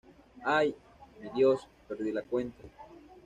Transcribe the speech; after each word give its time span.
Ay, 0.45 0.73
mi 1.19 1.29
Dios, 1.29 1.67
Perdí 1.87 2.11
la 2.11 2.23
cuenta. 2.23 2.63